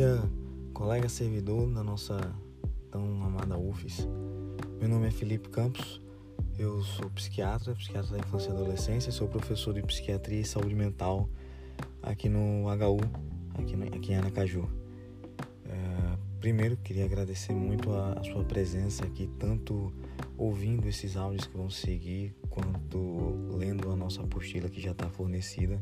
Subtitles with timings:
[0.00, 0.22] dia,
[0.72, 2.18] colega servidor da nossa
[2.90, 4.08] tão amada UFES.
[4.78, 6.00] Meu nome é Felipe Campos,
[6.58, 11.28] eu sou psiquiatra, psiquiatra da infância e adolescência, sou professor de psiquiatria e saúde mental
[12.02, 12.98] aqui no HU,
[13.58, 14.70] aqui, no, aqui em Aracaju.
[15.66, 19.92] É, primeiro, queria agradecer muito a, a sua presença aqui, tanto
[20.38, 25.78] ouvindo esses áudios que vão seguir, quanto lendo a nossa apostila que já está fornecida.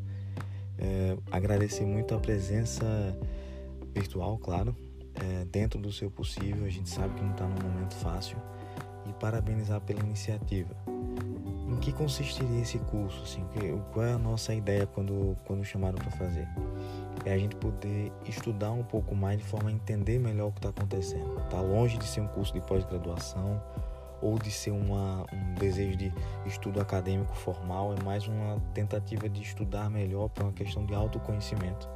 [0.76, 2.84] É, agradecer muito a presença
[3.98, 4.74] virtual, claro,
[5.14, 6.64] é, dentro do seu possível.
[6.64, 8.38] A gente sabe que não está num momento fácil
[9.06, 10.74] e parabenizar pela iniciativa.
[11.68, 13.22] Em que consistiria esse curso?
[13.22, 13.44] Assim,
[13.92, 16.48] qual é a nossa ideia quando, quando chamaram para fazer?
[17.24, 20.58] É a gente poder estudar um pouco mais de forma a entender melhor o que
[20.58, 21.38] está acontecendo.
[21.40, 23.60] Está longe de ser um curso de pós-graduação
[24.22, 26.12] ou de ser uma, um desejo de
[26.46, 31.88] estudo acadêmico formal, é mais uma tentativa de estudar melhor para uma questão de autoconhecimento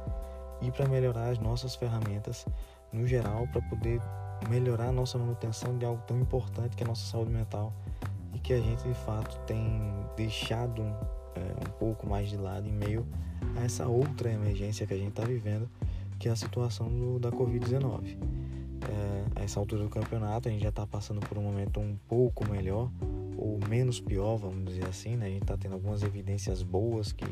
[0.63, 2.45] e para melhorar as nossas ferramentas
[2.91, 4.01] no geral para poder
[4.49, 7.73] melhorar a nossa manutenção de algo tão importante que é a nossa saúde mental
[8.33, 9.81] e que a gente de fato tem
[10.15, 10.81] deixado
[11.35, 13.05] é, um pouco mais de lado em meio
[13.57, 15.69] a essa outra emergência que a gente está vivendo,
[16.19, 18.17] que é a situação do, da Covid-19.
[18.89, 21.97] É, a essa altura do campeonato a gente já está passando por um momento um
[22.07, 22.89] pouco melhor
[23.37, 25.25] ou menos pior, vamos dizer assim, né?
[25.25, 27.25] A gente está tendo algumas evidências boas que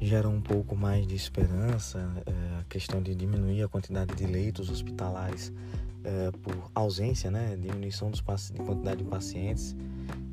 [0.00, 4.70] geram um pouco mais de esperança, é, a questão de diminuir a quantidade de leitos
[4.70, 5.52] hospitalares
[6.02, 9.76] é, por ausência, né, diminuição dos, de quantidade de pacientes.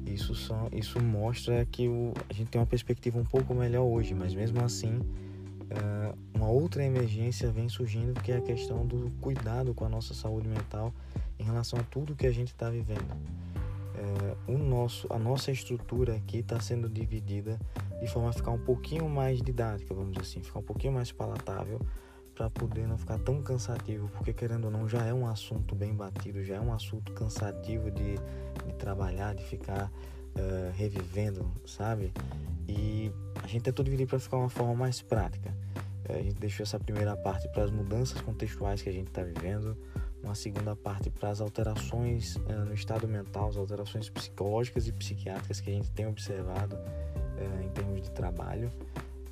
[0.05, 4.13] Isso, só, isso mostra que o, a gente tem uma perspectiva um pouco melhor hoje,
[4.13, 5.01] mas mesmo assim,
[5.69, 10.13] é, uma outra emergência vem surgindo, que é a questão do cuidado com a nossa
[10.13, 10.93] saúde mental
[11.37, 13.15] em relação a tudo que a gente está vivendo.
[13.97, 17.59] É, o nosso, a nossa estrutura aqui está sendo dividida
[17.99, 21.11] de forma a ficar um pouquinho mais didática, vamos dizer assim, ficar um pouquinho mais
[21.11, 21.81] palatável
[22.35, 25.95] para poder não ficar tão cansativo, porque querendo ou não já é um assunto bem
[25.95, 28.13] batido, já é um assunto cansativo de,
[28.67, 29.91] de trabalhar, de ficar
[30.35, 32.13] uh, revivendo, sabe?
[32.67, 33.11] E
[33.43, 35.51] a gente tentou dividir para ficar uma forma mais prática.
[36.07, 39.23] Uh, a gente deixou essa primeira parte para as mudanças contextuais que a gente está
[39.23, 39.75] vivendo,
[40.27, 45.59] uma segunda parte para as alterações uh, no estado mental, as alterações psicológicas e psiquiátricas
[45.59, 46.77] que a gente tem observado
[47.63, 48.71] em termos de trabalho.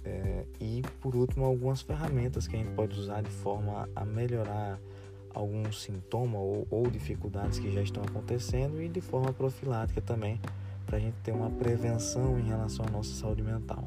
[0.03, 4.79] É, e por último, algumas ferramentas que a gente pode usar de forma a melhorar
[5.33, 10.39] algum sintoma ou, ou dificuldades que já estão acontecendo e de forma profilática também,
[10.85, 13.85] para a gente ter uma prevenção em relação à nossa saúde mental.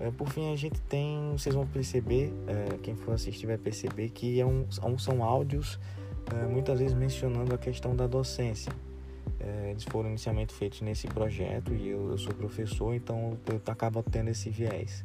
[0.00, 4.10] É, por fim, a gente tem, vocês vão perceber, é, quem for assistir vai perceber
[4.10, 4.66] que é um,
[4.98, 5.78] são áudios
[6.32, 8.72] é, muitas vezes mencionando a questão da docência.
[9.40, 13.62] É, eles foram inicialmente feitos nesse projeto e eu, eu sou professor, então eu, eu
[13.66, 15.04] acabo tendo esse viés.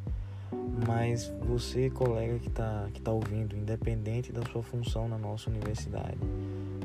[0.88, 6.18] Mas você, colega que está que tá ouvindo, independente da sua função na nossa universidade,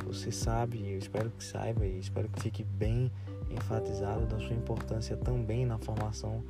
[0.07, 3.11] você sabe, eu espero que saiba e espero que fique bem
[3.51, 6.43] enfatizado da sua importância também na formação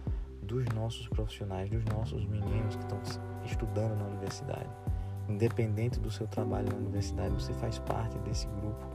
[0.49, 2.99] dos nossos profissionais, dos nossos meninos que estão
[3.45, 4.69] estudando na universidade.
[5.29, 8.87] Independente do seu trabalho na universidade, você faz parte desse grupo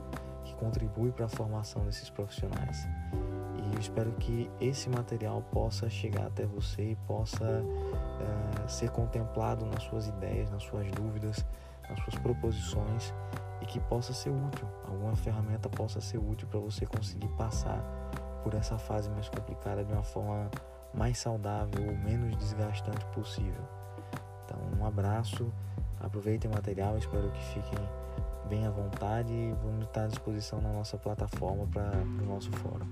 [0.44, 2.86] que contribui para a formação desses profissionais.
[3.56, 9.64] E eu espero que esse material possa chegar até você e possa uh, ser contemplado
[9.64, 11.46] nas suas ideias, nas suas dúvidas,
[11.88, 13.14] nas suas proposições
[13.62, 17.80] e que possa ser útil, alguma ferramenta possa ser útil para você conseguir passar
[18.42, 20.50] por essa fase mais complicada de uma forma
[20.96, 23.64] mais saudável ou menos desgastante possível.
[24.44, 25.52] Então, um abraço,
[26.00, 27.88] aproveitem o material, espero que fiquem
[28.48, 32.86] bem à vontade e vamos estar à disposição na nossa plataforma para o nosso fórum.